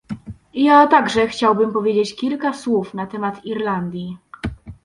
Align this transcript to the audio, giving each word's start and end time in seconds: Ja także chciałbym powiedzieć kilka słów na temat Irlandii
Ja 0.53 0.87
także 0.87 1.27
chciałbym 1.27 1.71
powiedzieć 1.71 2.15
kilka 2.15 2.53
słów 2.53 2.93
na 2.93 3.07
temat 3.07 3.45
Irlandii 3.45 4.17